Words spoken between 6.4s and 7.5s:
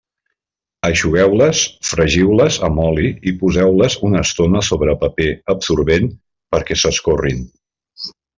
perquè s'escorrin.